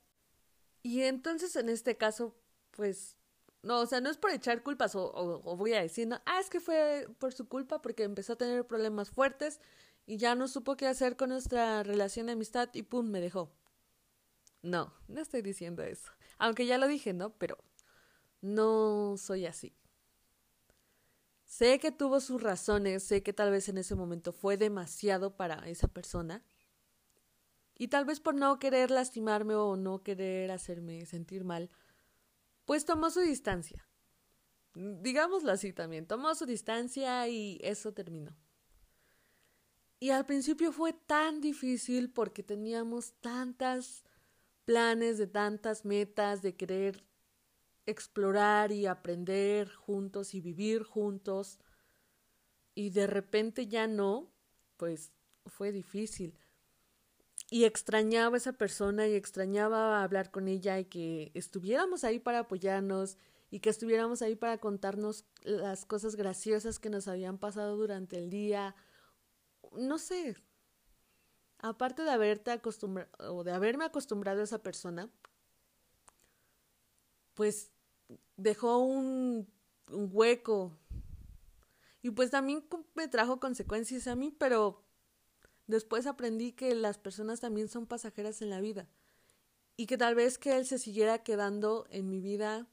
Y 0.82 1.02
entonces 1.02 1.56
en 1.56 1.70
este 1.70 1.98
caso, 1.98 2.36
pues, 2.72 3.16
no, 3.62 3.82
o 3.82 3.86
sea, 3.86 4.02
no 4.02 4.10
es 4.10 4.18
por 4.18 4.32
echar 4.32 4.64
culpas 4.64 4.96
o, 4.96 5.12
o, 5.14 5.58
voy 5.58 5.74
a 5.74 5.82
decir, 5.82 6.08
no, 6.08 6.20
ah, 6.26 6.40
es 6.40 6.50
que 6.50 6.60
fue 6.60 7.08
por 7.20 7.34
su 7.34 7.48
culpa 7.48 7.82
porque 7.82 8.04
empezó 8.04 8.34
a 8.34 8.38
tener 8.38 8.66
problemas 8.66 9.12
fuertes 9.12 9.60
y 10.10 10.18
ya 10.18 10.34
no 10.34 10.48
supo 10.48 10.76
qué 10.76 10.88
hacer 10.88 11.16
con 11.16 11.30
nuestra 11.30 11.84
relación 11.84 12.26
de 12.26 12.32
amistad 12.32 12.70
y 12.74 12.82
pum, 12.82 13.12
me 13.12 13.22
dejó. 13.22 13.52
No, 14.64 14.92
no 15.08 15.22
estoy 15.22 15.44
diciendo 15.44 15.84
eso. 15.84 16.12
Aunque 16.40 16.66
ya 16.66 16.80
lo 16.80 16.88
dije, 16.88 17.14
¿no? 17.14 17.30
Pero 17.38 17.60
no 18.42 19.18
soy 19.18 19.46
así. 19.46 19.72
Sé 21.44 21.78
que 21.78 21.92
tuvo 21.92 22.22
sus 22.22 22.42
razones, 22.42 23.04
sé 23.04 23.22
que 23.22 23.34
tal 23.34 23.52
vez 23.52 23.70
en 23.70 23.78
ese 23.78 23.94
momento 23.94 24.34
fue 24.34 24.58
demasiado 24.58 25.38
para 25.38 25.70
esa 25.70 25.88
persona. 25.88 26.44
Y 27.78 27.90
tal 27.90 28.06
vez 28.06 28.20
por 28.20 28.34
no 28.34 28.58
querer 28.58 28.90
lastimarme 28.90 29.54
o 29.54 29.76
no 29.76 30.02
querer 30.02 30.50
hacerme 30.50 31.06
sentir 31.06 31.44
mal, 31.44 31.70
pues 32.66 32.84
tomó 32.84 33.12
su 33.12 33.20
distancia. 33.20 33.88
Digámoslo 34.74 35.52
así 35.52 35.72
también, 35.72 36.08
tomó 36.08 36.34
su 36.34 36.48
distancia 36.48 37.28
y 37.28 37.60
eso 37.62 37.94
terminó. 37.94 38.36
Y 40.00 40.12
al 40.12 40.26
principio 40.26 40.72
fue 40.72 40.94
tan 40.94 41.42
difícil 41.42 42.10
porque 42.10 42.42
teníamos 42.44 43.14
tantas 43.20 44.04
planes, 44.66 45.18
de 45.18 45.28
tantas 45.28 45.84
metas, 45.84 46.42
de 46.42 46.56
querer 46.56 47.04
explorar 47.86 48.72
y 48.72 48.86
aprender 48.86 49.70
juntos 49.74 50.34
y 50.34 50.42
vivir 50.42 50.84
juntos 50.84 51.60
y 52.76 52.92
de 52.92 53.08
repente 53.08 53.68
ya 53.68 53.88
no, 53.88 54.32
pues 54.78 55.12
fue 55.46 55.72
difícil. 55.72 56.34
Y 57.52 57.66
extrañaba 57.66 58.36
a 58.36 58.38
esa 58.38 58.54
persona 58.54 59.08
y 59.08 59.16
extrañaba 59.16 60.02
hablar 60.04 60.32
con 60.32 60.48
ella 60.48 60.80
y 60.80 60.86
que 60.86 61.32
estuviéramos 61.34 62.04
ahí 62.04 62.20
para 62.20 62.40
apoyarnos 62.40 63.18
y 63.52 63.60
que 63.60 63.70
estuviéramos 63.70 64.22
ahí 64.22 64.36
para 64.36 64.60
contarnos 64.60 65.26
las 65.42 65.84
cosas 65.84 66.16
graciosas 66.16 66.80
que 66.80 66.90
nos 66.90 67.08
habían 67.08 67.38
pasado 67.38 67.76
durante 67.76 68.18
el 68.18 68.30
día. 68.30 68.76
No 69.72 69.98
sé. 69.98 70.36
Aparte 71.60 72.04
de 72.04 72.12
haberte 72.12 72.52
acostumbrado 72.52 73.10
o 73.36 73.44
de 73.44 73.52
haberme 73.52 73.86
acostumbrado 73.86 74.42
a 74.42 74.44
esa 74.46 74.64
persona, 74.64 75.10
pues 77.34 77.72
dejó 78.38 78.78
un, 78.80 79.48
un 79.92 80.10
hueco. 80.12 80.78
Y 82.02 82.12
pues 82.12 82.32
también 82.32 82.66
me 82.96 83.08
trajo 83.08 83.40
consecuencias 83.40 84.08
a 84.08 84.16
mí, 84.16 84.32
pero 84.32 84.84
después 85.68 86.08
aprendí 86.08 86.54
que 86.54 86.74
las 86.76 86.98
personas 86.98 87.42
también 87.42 87.68
son 87.68 87.86
pasajeras 87.86 88.42
en 88.42 88.50
la 88.50 88.62
vida. 88.62 88.88
Y 89.76 89.86
que 89.86 89.98
tal 89.98 90.16
vez 90.16 90.38
que 90.38 90.58
él 90.58 90.66
se 90.66 90.80
siguiera 90.80 91.24
quedando 91.24 91.88
en 91.90 92.10
mi 92.10 92.22
vida 92.22 92.68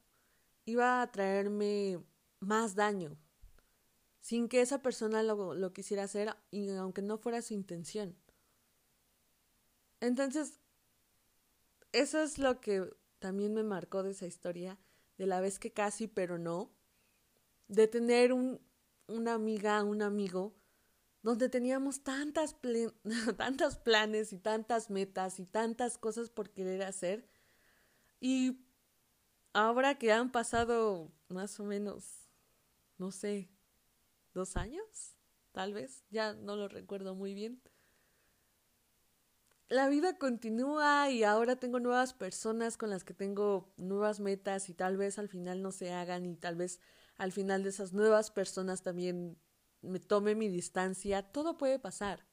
iba 0.65 1.01
a 1.01 1.11
traerme 1.11 1.99
más 2.39 2.75
daño. 2.75 3.17
Sin 4.27 4.49
que 4.49 4.59
esa 4.59 4.81
persona 4.81 5.23
lo, 5.23 5.53
lo 5.53 5.71
quisiera 5.71 6.03
hacer, 6.03 6.35
y 6.51 6.69
aunque 6.71 7.01
no 7.01 7.17
fuera 7.17 7.41
su 7.41 7.53
intención. 7.53 8.13
Entonces, 10.01 10.59
eso 11.93 12.19
es 12.19 12.37
lo 12.37 12.59
que 12.59 12.93
también 13.19 13.53
me 13.53 13.63
marcó 13.63 14.03
de 14.03 14.11
esa 14.11 14.25
historia 14.25 14.77
de 15.17 15.27
la 15.27 15.39
vez 15.39 15.59
que 15.59 15.71
casi, 15.71 16.09
pero 16.09 16.37
no, 16.37 16.73
de 17.69 17.87
tener 17.87 18.33
un, 18.33 18.59
una 19.07 19.33
amiga, 19.33 19.81
un 19.85 20.01
amigo, 20.01 20.53
donde 21.23 21.47
teníamos 21.47 22.03
tantas, 22.03 22.57
tantos 23.37 23.77
planes 23.77 24.33
y 24.33 24.39
tantas 24.39 24.89
metas 24.89 25.39
y 25.39 25.45
tantas 25.45 25.97
cosas 25.97 26.29
por 26.29 26.49
querer 26.49 26.83
hacer. 26.83 27.29
Y 28.19 28.59
ahora 29.53 29.97
que 29.97 30.11
han 30.11 30.33
pasado 30.33 31.13
más 31.29 31.61
o 31.61 31.63
menos, 31.63 32.27
no 32.97 33.11
sé, 33.11 33.49
dos 34.37 34.55
años, 34.55 35.17
tal 35.51 35.73
vez, 35.73 36.05
ya 36.09 36.33
no 36.33 36.55
lo 36.55 36.69
recuerdo 36.69 37.13
muy 37.13 37.33
bien 37.33 37.61
la 39.69 39.89
vida 39.89 40.17
continúa 40.17 41.09
y 41.11 41.23
ahora 41.23 41.57
tengo 41.57 41.79
nuevas 41.79 42.13
personas 42.13 42.77
con 42.77 42.89
las 42.89 43.03
que 43.03 43.13
tengo 43.13 43.73
nuevas 43.75 44.21
metas 44.21 44.69
y 44.69 44.73
tal 44.73 44.95
vez 44.95 45.19
al 45.19 45.27
final 45.27 45.61
no 45.61 45.71
se 45.71 45.91
hagan 45.91 46.25
y 46.25 46.35
tal 46.35 46.55
vez 46.55 46.79
al 47.17 47.33
final 47.33 47.63
de 47.63 47.69
esas 47.69 47.91
nuevas 47.91 48.31
personas 48.31 48.81
también 48.81 49.37
me 49.81 49.99
tome 49.99 50.35
mi 50.35 50.47
distancia. 50.47 51.21
Todo 51.21 51.57
puede 51.57 51.79
pasar. 51.79 52.25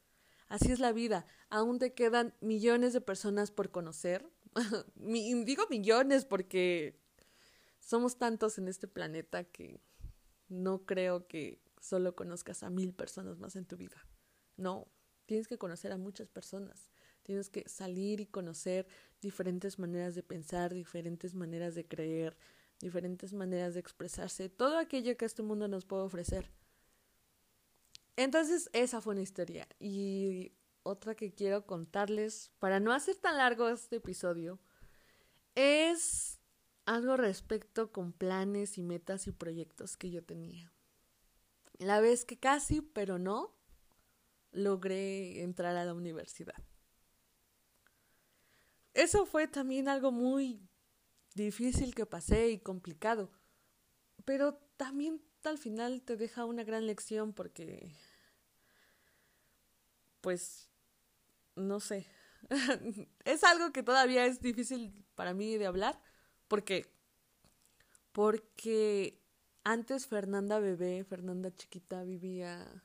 Así 0.47 0.71
es 0.71 0.79
la 0.79 0.93
vida. 0.93 1.27
Aún 1.51 1.81
te 1.81 1.93
quedan 1.93 2.35
millones 2.41 2.93
de 2.93 3.01
personas 3.01 3.51
por 3.51 3.73
conocer. 3.73 4.31
Digo 4.95 5.65
millones 5.71 6.25
porque 6.25 7.01
somos 7.81 8.17
tantos 8.17 8.59
en 8.59 8.69
este 8.69 8.87
planeta 8.87 9.43
que 9.43 9.81
no 10.49 10.87
creo 10.87 11.27
que 11.27 11.63
solo 11.85 12.17
conozcas 12.17 12.62
a 12.62 12.71
mil 12.71 12.95
personas 12.95 13.38
más 13.38 13.57
en 13.57 13.67
tu 13.67 13.76
vida. 13.76 14.07
No, 14.57 14.88
tienes 15.26 15.47
que 15.47 15.59
conocer 15.59 15.93
a 15.93 15.99
muchas 15.99 16.31
personas. 16.31 16.91
Tienes 17.23 17.50
que 17.50 17.69
salir 17.69 18.21
y 18.21 18.26
conocer 18.26 18.87
diferentes 19.21 19.79
maneras 19.79 20.14
de 20.14 20.23
pensar, 20.23 20.73
diferentes 20.73 21.35
maneras 21.35 21.75
de 21.75 21.87
creer, 21.87 22.38
diferentes 22.81 23.35
maneras 23.35 23.75
de 23.75 23.81
expresarse, 23.81 24.49
todo 24.49 24.79
aquello 24.79 25.17
que 25.17 25.26
este 25.26 25.43
mundo 25.43 25.69
nos 25.69 25.85
puede 25.85 26.05
ofrecer. 26.05 26.50
Entonces, 28.17 28.71
esa 28.73 29.03
fue 29.03 29.12
una 29.12 29.23
historia. 29.23 29.69
Y 29.79 30.53
otra 30.83 31.14
que 31.14 31.35
quiero 31.35 31.67
contarles, 31.67 32.50
para 32.59 32.81
no 32.81 32.93
hacer 32.93 33.17
tan 33.17 33.37
largo 33.37 33.69
este 33.69 33.97
episodio, 33.97 34.59
es 35.55 36.41
algo 36.87 37.17
respecto 37.17 37.93
con 37.93 38.12
planes 38.12 38.79
y 38.79 38.83
metas 38.83 39.26
y 39.26 39.33
proyectos 39.33 39.97
que 39.97 40.11
yo 40.11 40.25
tenía. 40.25 40.74
La 41.78 42.00
vez 42.00 42.25
que 42.25 42.38
casi, 42.38 42.81
pero 42.81 43.19
no, 43.19 43.54
logré 44.52 45.43
entrar 45.43 45.76
a 45.76 45.85
la 45.85 45.95
universidad 45.95 46.62
eso 48.95 49.26
fue 49.26 49.49
también 49.49 49.88
algo 49.88 50.12
muy 50.12 50.69
difícil 51.35 51.95
que 51.95 52.07
pasé 52.07 52.50
y 52.50 52.61
complicado. 52.61 53.31
Pero 54.25 54.54
también 54.76 55.21
al 55.43 55.59
final 55.59 56.02
te 56.02 56.16
deja 56.16 56.45
una 56.45 56.64
gran 56.64 56.87
lección 56.87 57.35
porque, 57.35 57.95
pues, 60.21 60.71
no 61.57 61.81
sé, 61.81 62.07
es 63.25 63.45
algo 63.45 63.73
que 63.73 63.83
todavía 63.83 64.25
es 64.26 64.40
difícil 64.40 65.04
para 65.16 65.35
mí 65.35 65.59
de 65.59 65.66
hablar. 65.66 66.00
¿Por 66.49 66.64
qué? 66.64 66.87
Porque 68.12 69.21
antes 69.64 70.06
Fernanda 70.06 70.59
bebé, 70.59 71.04
Fernanda 71.04 71.54
chiquita, 71.54 72.04
vivía 72.04 72.85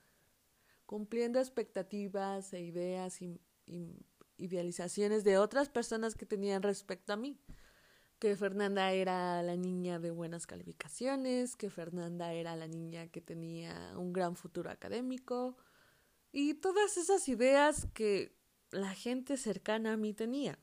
cumpliendo 0.86 1.38
expectativas 1.40 2.52
e 2.54 2.62
ideas 2.62 3.22
y, 3.22 3.40
idealizaciones 4.38 5.24
de 5.24 5.38
otras 5.38 5.70
personas 5.70 6.16
que 6.16 6.26
tenían 6.26 6.64
respecto 6.64 7.14
a 7.14 7.18
mí. 7.18 7.38
Que 8.18 8.36
Fernanda 8.36 8.92
era 8.92 9.44
la 9.44 9.56
niña 9.56 10.00
de 10.00 10.12
buenas 10.12 10.48
calificaciones, 10.48 11.56
que 11.56 11.70
Fernanda 11.70 12.34
era 12.34 12.56
la 12.56 12.68
niña 12.68 13.08
que 13.08 13.22
tenía 13.22 13.94
un 13.98 14.14
gran 14.14 14.36
futuro 14.36 14.72
académico. 14.72 15.58
Y 16.32 16.56
todas 16.56 16.98
esas 16.98 17.28
ideas 17.28 17.88
que 17.94 18.36
la 18.72 18.94
gente 18.96 19.38
cercana 19.38 19.94
a 19.94 19.98
mí 19.98 20.14
tenía. 20.14 20.58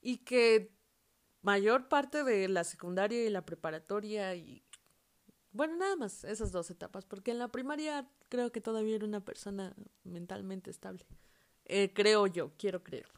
Y 0.00 0.18
que 0.18 0.72
mayor 1.42 1.88
parte 1.88 2.24
de 2.24 2.48
la 2.48 2.64
secundaria 2.64 3.24
y 3.24 3.30
la 3.30 3.44
preparatoria 3.44 4.34
y 4.34 4.64
bueno, 5.56 5.76
nada 5.76 5.96
más 5.96 6.22
esas 6.24 6.52
dos 6.52 6.70
etapas, 6.70 7.06
porque 7.06 7.30
en 7.30 7.38
la 7.38 7.48
primaria 7.48 8.06
creo 8.28 8.52
que 8.52 8.60
todavía 8.60 8.96
era 8.96 9.06
una 9.06 9.24
persona 9.24 9.74
mentalmente 10.04 10.70
estable. 10.70 11.06
Eh, 11.64 11.92
creo 11.94 12.26
yo, 12.26 12.52
quiero 12.58 12.82
creer. 12.82 13.08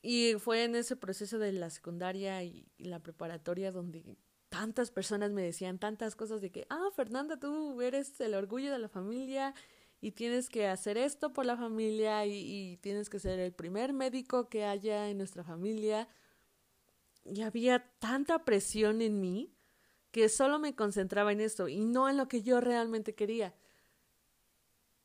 Y 0.00 0.34
fue 0.38 0.64
en 0.64 0.76
ese 0.76 0.96
proceso 0.96 1.38
de 1.38 1.52
la 1.52 1.70
secundaria 1.70 2.42
y, 2.44 2.68
la 2.78 3.00
preparatoria 3.00 3.72
donde 3.72 4.04
tantas 4.48 4.90
personas 4.90 5.32
me 5.32 5.42
decían 5.42 5.78
tantas 5.78 6.14
cosas 6.14 6.40
de 6.40 6.50
que, 6.50 6.66
ah, 6.70 6.88
Fernanda, 6.94 7.38
tú 7.38 7.80
eres 7.82 8.20
el 8.20 8.34
orgullo 8.34 8.70
de 8.70 8.78
la 8.78 8.88
familia 8.88 9.54
y 10.00 10.12
tienes 10.12 10.48
que 10.48 10.68
hacer 10.68 10.96
esto 10.98 11.32
por 11.32 11.46
la 11.46 11.56
familia 11.56 12.26
y, 12.26 12.34
y 12.34 12.76
tienes 12.76 13.10
que 13.10 13.18
ser 13.18 13.40
el 13.40 13.52
primer 13.52 13.92
médico 13.92 14.48
que 14.48 14.64
haya 14.64 15.08
en 15.08 15.18
nuestra 15.18 15.42
familia. 15.42 16.06
Y 17.24 17.42
había 17.42 17.90
tanta 17.98 18.44
presión 18.44 19.02
en 19.02 19.20
mí 19.20 19.54
que 20.14 20.28
solo 20.28 20.60
me 20.60 20.76
concentraba 20.76 21.32
en 21.32 21.40
esto 21.40 21.66
y 21.66 21.80
no 21.80 22.08
en 22.08 22.16
lo 22.16 22.28
que 22.28 22.42
yo 22.42 22.60
realmente 22.60 23.14
quería. 23.14 23.52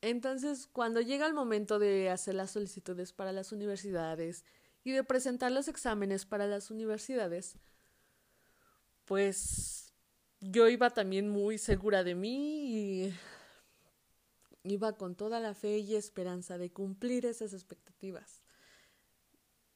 Entonces, 0.02 0.70
cuando 0.72 1.02
llega 1.02 1.26
el 1.26 1.34
momento 1.34 1.80
de 1.80 2.12
hacer 2.12 2.36
las 2.36 2.52
solicitudes 2.52 3.12
para 3.12 3.32
las 3.32 3.52
universidades, 3.52 4.46
y 4.84 4.92
de 4.92 5.04
presentar 5.04 5.52
los 5.52 5.68
exámenes 5.68 6.26
para 6.26 6.48
las 6.48 6.72
universidades, 6.72 7.58
pues 9.06 9.94
yo 10.40 10.70
iba 10.70 10.90
también 10.90 11.30
muy 11.30 11.58
segura 11.58 12.04
de 12.04 12.16
mí 12.16 13.06
y 13.06 13.14
iba 14.64 14.94
con 14.94 15.16
toda 15.16 15.40
la 15.40 15.54
fe 15.54 15.80
y 15.80 15.96
esperanza 15.96 16.58
de 16.58 16.72
cumplir 16.72 17.26
esas 17.26 17.54
expectativas, 17.54 18.39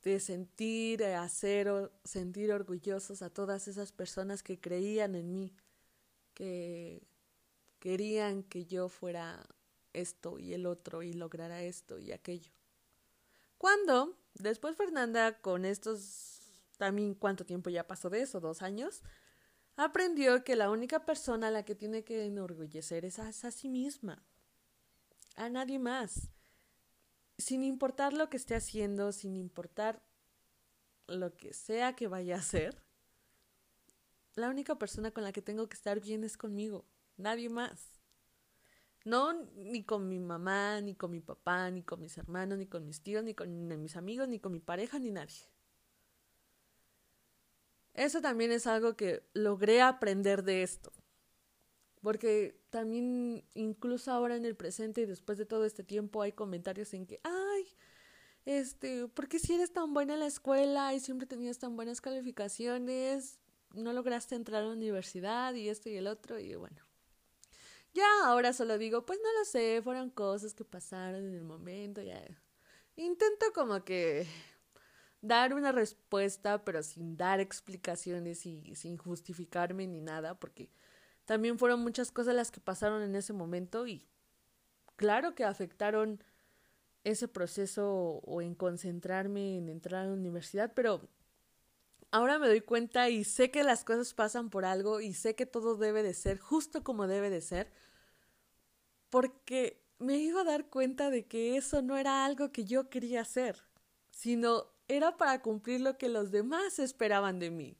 de 0.03 0.19
sentir, 0.19 1.03
hacer, 1.03 1.91
sentir 2.03 2.51
orgullosos 2.51 3.21
a 3.21 3.29
todas 3.29 3.67
esas 3.67 3.91
personas 3.91 4.43
que 4.43 4.59
creían 4.59 5.15
en 5.15 5.33
mí, 5.33 5.55
que 6.33 7.07
querían 7.79 8.43
que 8.43 8.65
yo 8.65 8.89
fuera 8.89 9.45
esto 9.93 10.39
y 10.39 10.53
el 10.53 10.65
otro 10.65 11.03
y 11.03 11.13
lograra 11.13 11.61
esto 11.63 11.99
y 11.99 12.11
aquello. 12.11 12.51
Cuando 13.57 14.17
después 14.33 14.75
Fernanda, 14.75 15.39
con 15.39 15.63
estos, 15.63 16.41
también 16.77 17.13
cuánto 17.13 17.45
tiempo 17.45 17.69
ya 17.69 17.87
pasó 17.87 18.09
de 18.09 18.21
eso, 18.21 18.41
dos 18.41 18.61
años, 18.61 19.01
aprendió 19.75 20.43
que 20.43 20.55
la 20.55 20.69
única 20.69 21.05
persona 21.05 21.47
a 21.47 21.51
la 21.51 21.63
que 21.63 21.75
tiene 21.75 22.03
que 22.03 22.25
enorgullecer 22.25 23.05
es 23.05 23.19
a, 23.19 23.31
sí 23.31 23.69
misma, 23.69 24.23
a 25.35 25.49
nadie 25.49 25.79
más, 25.79 26.29
sin 27.37 27.63
importar 27.63 28.13
lo 28.13 28.29
que 28.29 28.37
esté 28.37 28.55
haciendo, 28.55 29.11
sin 29.11 29.35
importar 29.35 30.01
lo 31.07 31.35
que 31.35 31.53
sea 31.53 31.95
que 31.95 32.07
vaya 32.07 32.35
a 32.35 32.39
hacer. 32.39 32.83
La 34.35 34.49
única 34.49 34.77
persona 34.77 35.11
con 35.11 35.23
la 35.23 35.31
que 35.31 35.41
tengo 35.41 35.67
que 35.67 35.75
estar 35.75 35.99
bien 35.99 36.23
es 36.23 36.37
conmigo, 36.37 36.85
nadie 37.17 37.49
más. 37.49 38.01
No 39.05 39.33
ni 39.55 39.83
con 39.83 40.07
mi 40.07 40.19
mamá, 40.19 40.79
ni 40.81 40.95
con 40.95 41.11
mi 41.11 41.19
papá, 41.19 41.69
ni 41.69 41.83
con 41.83 41.99
mis 41.99 42.17
hermanos, 42.17 42.57
ni 42.57 42.67
con 42.67 42.85
mis 42.85 43.01
tíos, 43.01 43.23
ni 43.23 43.33
con 43.33 43.67
mis 43.81 43.95
amigos, 43.97 44.27
ni 44.29 44.39
con 44.39 44.51
mi 44.53 44.59
pareja, 44.59 44.97
ni 44.97 45.11
nadie. 45.11 45.41
Eso 47.93 48.21
también 48.21 48.51
es 48.51 48.65
algo 48.65 48.95
que 48.95 49.23
logré 49.33 49.81
aprender 49.81 50.43
de 50.43 50.63
esto. 50.63 50.91
Porque 52.01 52.62
también, 52.73 53.45
incluso 53.53 54.11
ahora 54.11 54.35
en 54.35 54.45
el 54.45 54.55
presente 54.55 55.01
y 55.01 55.05
después 55.05 55.37
de 55.37 55.45
todo 55.45 55.63
este 55.63 55.83
tiempo, 55.83 56.23
hay 56.23 56.31
comentarios 56.31 56.91
en 56.95 57.05
que, 57.05 57.21
ay, 57.23 57.67
este, 58.45 59.07
¿por 59.09 59.27
qué 59.27 59.37
si 59.37 59.53
eres 59.53 59.71
tan 59.71 59.93
buena 59.93 60.15
en 60.15 60.21
la 60.21 60.25
escuela 60.25 60.91
y 60.91 60.99
siempre 60.99 61.27
tenías 61.27 61.59
tan 61.59 61.75
buenas 61.75 62.01
calificaciones, 62.01 63.37
no 63.75 63.93
lograste 63.93 64.33
entrar 64.33 64.63
a 64.63 64.65
la 64.65 64.73
universidad 64.73 65.53
y 65.53 65.69
esto 65.69 65.87
y 65.89 65.97
el 65.97 66.07
otro? 66.07 66.39
Y 66.39 66.55
bueno, 66.55 66.81
ya 67.93 68.07
ahora 68.25 68.53
solo 68.53 68.79
digo, 68.79 69.05
pues 69.05 69.19
no 69.21 69.31
lo 69.37 69.45
sé, 69.45 69.79
fueron 69.83 70.09
cosas 70.09 70.55
que 70.55 70.65
pasaron 70.65 71.27
en 71.27 71.35
el 71.35 71.43
momento, 71.43 72.01
ya. 72.01 72.25
Intento 72.95 73.45
como 73.53 73.85
que 73.85 74.25
dar 75.21 75.53
una 75.53 75.71
respuesta, 75.71 76.65
pero 76.65 76.81
sin 76.81 77.17
dar 77.17 77.39
explicaciones 77.39 78.47
y 78.47 78.73
sin 78.73 78.97
justificarme 78.97 79.85
ni 79.85 80.01
nada, 80.01 80.39
porque 80.39 80.71
también 81.25 81.57
fueron 81.57 81.81
muchas 81.81 82.11
cosas 82.11 82.35
las 82.35 82.51
que 82.51 82.59
pasaron 82.59 83.01
en 83.01 83.15
ese 83.15 83.33
momento 83.33 83.87
y 83.87 84.05
claro 84.95 85.35
que 85.35 85.45
afectaron 85.45 86.23
ese 87.03 87.27
proceso 87.27 88.21
o 88.23 88.41
en 88.41 88.55
concentrarme 88.55 89.57
en 89.57 89.69
entrar 89.69 90.03
a 90.03 90.07
la 90.07 90.13
universidad, 90.13 90.73
pero 90.73 91.01
ahora 92.11 92.39
me 92.39 92.47
doy 92.47 92.61
cuenta 92.61 93.09
y 93.09 93.23
sé 93.23 93.51
que 93.51 93.63
las 93.63 93.83
cosas 93.83 94.13
pasan 94.13 94.49
por 94.49 94.65
algo 94.65 95.01
y 95.01 95.13
sé 95.13 95.35
que 95.35 95.45
todo 95.45 95.75
debe 95.75 96.03
de 96.03 96.13
ser 96.13 96.39
justo 96.39 96.83
como 96.83 97.07
debe 97.07 97.29
de 97.29 97.41
ser, 97.41 97.71
porque 99.09 99.83
me 99.99 100.17
iba 100.17 100.41
a 100.41 100.45
dar 100.45 100.69
cuenta 100.69 101.09
de 101.09 101.25
que 101.25 101.57
eso 101.57 101.81
no 101.81 101.97
era 101.97 102.25
algo 102.25 102.51
que 102.51 102.65
yo 102.65 102.89
quería 102.89 103.21
hacer, 103.21 103.63
sino 104.11 104.67
era 104.87 105.17
para 105.17 105.41
cumplir 105.41 105.81
lo 105.81 105.97
que 105.97 106.09
los 106.09 106.31
demás 106.31 106.79
esperaban 106.79 107.39
de 107.39 107.51
mí. 107.51 107.77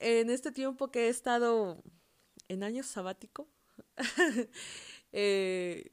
En 0.00 0.30
este 0.30 0.52
tiempo 0.52 0.90
que 0.90 1.06
he 1.06 1.08
estado 1.08 1.82
en 2.48 2.62
año 2.62 2.82
sabático, 2.82 3.48
eh, 5.12 5.92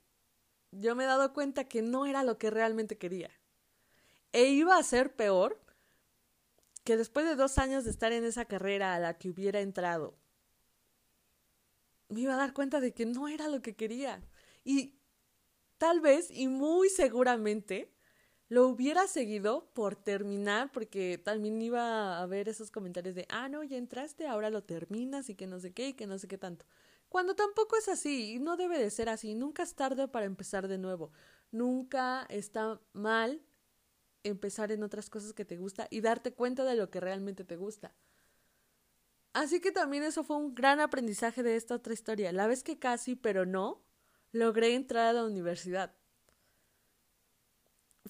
yo 0.72 0.96
me 0.96 1.04
he 1.04 1.08
dado 1.08 1.34
cuenta 1.34 1.66
que 1.66 1.82
no 1.82 2.06
era 2.06 2.24
lo 2.24 2.38
que 2.38 2.50
realmente 2.50 2.98
quería. 2.98 3.32
E 4.34 4.46
iba 4.46 4.78
a 4.78 4.84
ser 4.84 5.16
peor 5.16 5.62
que 6.84 6.98
después 6.98 7.26
de 7.26 7.36
dos 7.36 7.58
años 7.58 7.84
de 7.84 7.92
estar 7.92 8.12
en 8.12 8.24
esa 8.24 8.46
carrera 8.46 8.94
a 8.94 9.00
la 9.00 9.18
que 9.18 9.30
hubiera 9.30 9.62
entrado, 9.62 10.18
me 12.10 12.22
iba 12.22 12.34
a 12.34 12.38
dar 12.38 12.54
cuenta 12.54 12.80
de 12.80 12.94
que 12.94 13.06
no 13.06 13.28
era 13.28 13.48
lo 13.48 13.62
que 13.62 13.76
quería. 13.76 14.22
Y 14.64 15.00
tal 15.78 16.00
vez, 16.00 16.30
y 16.30 16.48
muy 16.48 16.90
seguramente, 16.90 17.95
lo 18.56 18.70
hubiera 18.70 19.06
seguido 19.06 19.70
por 19.74 19.98
terminar, 19.98 20.72
porque 20.72 21.18
también 21.22 21.62
iba 21.62 22.22
a 22.22 22.26
ver 22.26 22.48
esos 22.48 22.72
comentarios 22.72 23.14
de, 23.14 23.26
ah, 23.28 23.50
no, 23.50 23.62
ya 23.66 23.76
entraste, 23.76 24.28
ahora 24.28 24.50
lo 24.50 24.64
terminas 24.64 25.30
y 25.30 25.36
que 25.36 25.46
no 25.46 25.60
sé 25.60 25.74
qué 25.74 25.90
y 25.90 25.94
que 25.94 26.08
no 26.08 26.18
sé 26.18 26.30
qué 26.30 26.38
tanto. 26.38 26.66
Cuando 27.10 27.36
tampoco 27.36 27.76
es 27.76 27.90
así, 27.90 28.36
y 28.36 28.40
no 28.40 28.56
debe 28.56 28.80
de 28.80 28.90
ser 28.92 29.10
así, 29.10 29.36
nunca 29.36 29.64
es 29.64 29.76
tarde 29.76 30.08
para 30.08 30.26
empezar 30.26 30.70
de 30.70 30.78
nuevo, 30.78 31.12
nunca 31.52 32.26
está 32.30 32.80
mal 32.94 33.42
empezar 34.24 34.72
en 34.72 34.84
otras 34.84 35.10
cosas 35.10 35.34
que 35.34 35.44
te 35.44 35.58
gusta 35.58 35.90
y 35.90 36.00
darte 36.00 36.32
cuenta 36.32 36.64
de 36.64 36.76
lo 36.76 36.90
que 36.90 37.02
realmente 37.02 37.44
te 37.44 37.58
gusta. 37.58 37.94
Así 39.34 39.60
que 39.60 39.74
también 39.74 40.04
eso 40.04 40.24
fue 40.24 40.38
un 40.38 40.56
gran 40.56 40.80
aprendizaje 40.80 41.44
de 41.44 41.58
esta 41.58 41.76
otra 41.76 41.92
historia. 41.92 42.32
La 42.32 42.48
vez 42.48 42.64
que 42.64 42.80
casi, 42.80 43.18
pero 43.18 43.46
no, 43.46 43.84
logré 44.32 44.76
entrar 44.76 45.08
a 45.08 45.12
la 45.14 45.26
universidad. 45.26 45.94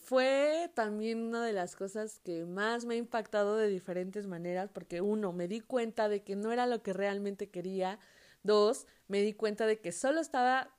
Fue 0.06 0.70
también 0.76 1.24
una 1.24 1.44
de 1.44 1.52
las 1.52 1.76
cosas 1.76 2.20
que 2.20 2.46
más 2.46 2.86
me 2.86 2.94
ha 2.94 2.98
impactado 2.98 3.58
de 3.58 3.68
diferentes 3.68 4.28
maneras, 4.28 4.70
porque 4.72 5.02
uno, 5.02 5.34
me 5.34 5.48
di 5.48 5.62
cuenta 5.62 6.10
de 6.10 6.24
que 6.24 6.36
no 6.36 6.52
era 6.52 6.68
lo 6.68 6.84
que 6.84 6.94
realmente 6.94 7.50
quería. 7.50 7.98
Dos, 8.44 8.86
me 9.08 9.24
di 9.24 9.34
cuenta 9.34 9.66
de 9.66 9.80
que 9.82 9.92
solo 9.92 10.22
estaba 10.22 10.78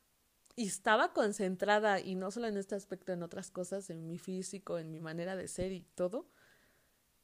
y 0.55 0.69
estaba 0.69 1.13
concentrada, 1.13 1.99
y 1.99 2.15
no 2.15 2.31
solo 2.31 2.47
en 2.47 2.57
este 2.57 2.77
aspecto, 2.77 3.13
en 3.13 3.25
otras 3.25 3.51
cosas, 3.51 3.91
en 3.91 4.07
mi 4.07 4.17
físico, 4.17 4.79
en 4.79 4.93
mi 4.93 5.01
manera 5.01 5.35
de 5.35 5.49
ser 5.49 5.73
y 5.73 5.81
todo, 5.97 6.31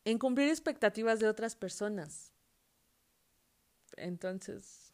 en 0.05 0.19
cumplir 0.19 0.49
expectativas 0.49 1.21
de 1.21 1.29
otras 1.29 1.55
personas. 1.55 2.33
Entonces, 3.97 4.93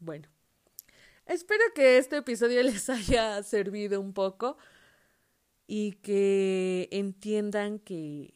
bueno, 0.00 0.28
espero 1.26 1.62
que 1.76 1.98
este 1.98 2.16
episodio 2.16 2.60
les 2.64 2.90
haya 2.90 3.40
servido 3.44 4.00
un 4.00 4.12
poco 4.12 4.58
y 5.70 5.92
que 5.92 6.88
entiendan 6.90 7.78
que 7.78 8.34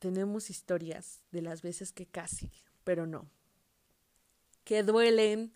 tenemos 0.00 0.50
historias 0.50 1.22
de 1.30 1.40
las 1.40 1.62
veces 1.62 1.92
que 1.92 2.06
casi, 2.06 2.50
pero 2.84 3.06
no. 3.06 3.30
que 4.64 4.82
duelen, 4.82 5.54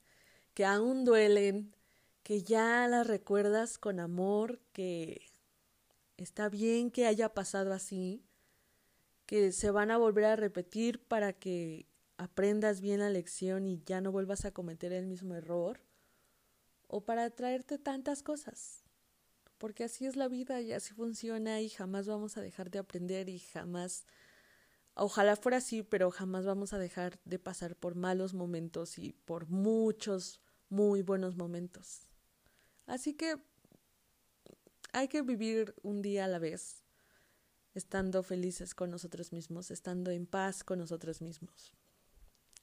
que 0.54 0.64
aún 0.64 1.04
duelen, 1.04 1.74
que 2.22 2.42
ya 2.42 2.86
las 2.88 3.06
recuerdas 3.06 3.76
con 3.76 4.00
amor, 4.00 4.60
que 4.72 5.20
está 6.16 6.48
bien 6.48 6.90
que 6.90 7.06
haya 7.06 7.34
pasado 7.34 7.72
así, 7.72 8.24
que 9.26 9.50
se 9.50 9.70
van 9.72 9.90
a 9.90 9.98
volver 9.98 10.24
a 10.24 10.36
repetir 10.36 11.00
para 11.00 11.32
que 11.32 11.86
aprendas 12.16 12.80
bien 12.80 13.00
la 13.00 13.10
lección 13.10 13.66
y 13.66 13.82
ya 13.84 14.00
no 14.00 14.12
vuelvas 14.12 14.44
a 14.44 14.52
cometer 14.52 14.92
el 14.92 15.06
mismo 15.06 15.34
error, 15.34 15.80
o 16.86 17.04
para 17.04 17.28
traerte 17.30 17.78
tantas 17.78 18.22
cosas, 18.22 18.85
porque 19.58 19.84
así 19.84 20.06
es 20.06 20.16
la 20.16 20.28
vida 20.28 20.60
y 20.60 20.72
así 20.72 20.94
funciona 20.94 21.60
y 21.60 21.68
jamás 21.68 22.06
vamos 22.06 22.36
a 22.36 22.40
dejar 22.40 22.70
de 22.70 22.78
aprender 22.78 23.28
y 23.28 23.38
jamás, 23.38 24.06
ojalá 24.94 25.36
fuera 25.36 25.58
así, 25.58 25.82
pero 25.82 26.10
jamás 26.10 26.44
vamos 26.44 26.72
a 26.72 26.78
dejar 26.78 27.18
de 27.24 27.38
pasar 27.38 27.76
por 27.76 27.94
malos 27.94 28.34
momentos 28.34 28.98
y 28.98 29.12
por 29.12 29.48
muchos 29.48 30.40
muy 30.68 31.02
buenos 31.02 31.36
momentos. 31.36 32.06
Así 32.86 33.14
que 33.14 33.36
hay 34.92 35.08
que 35.08 35.22
vivir 35.22 35.74
un 35.82 36.02
día 36.02 36.24
a 36.24 36.28
la 36.28 36.38
vez, 36.38 36.82
estando 37.74 38.22
felices 38.22 38.74
con 38.74 38.90
nosotros 38.90 39.32
mismos, 39.32 39.70
estando 39.70 40.10
en 40.10 40.26
paz 40.26 40.64
con 40.64 40.78
nosotros 40.78 41.20
mismos. 41.20 41.72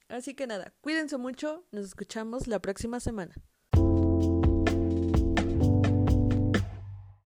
Así 0.08 0.34
que 0.34 0.46
nada, 0.46 0.74
cuídense 0.80 1.16
mucho, 1.16 1.64
nos 1.72 1.86
escuchamos 1.86 2.46
la 2.46 2.60
próxima 2.60 3.00
semana. 3.00 3.34